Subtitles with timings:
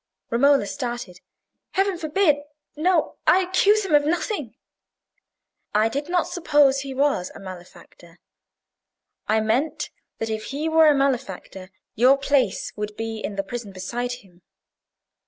[0.31, 1.21] Romola started.
[1.73, 2.37] "Heaven forbid!
[2.75, 4.55] No; I accuse him of nothing."
[5.75, 8.17] "I did not suppose he was a malefactor.
[9.27, 13.73] I meant, that if he were a malefactor, your place would be in the prison
[13.73, 14.41] beside him.